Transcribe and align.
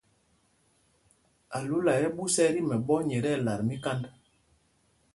Álula 1.57 1.91
ɛ́ 1.97 2.01
ɛ́ 2.07 2.13
ɓūs 2.15 2.35
ɛ́ 2.43 2.51
tí 2.53 2.59
mɛɓɔ̄ 2.69 2.97
nyɛ 3.07 3.17
tí 3.23 3.29
ɛlat 3.37 3.59
kānd. 3.83 4.03